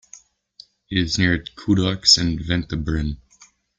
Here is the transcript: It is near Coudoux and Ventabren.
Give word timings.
It 0.89 0.97
is 0.97 1.19
near 1.19 1.43
Coudoux 1.55 2.17
and 2.17 2.39
Ventabren. 2.39 3.17